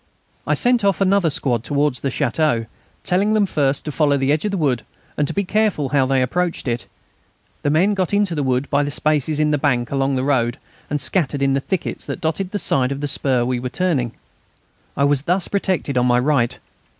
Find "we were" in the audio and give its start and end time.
13.45-13.69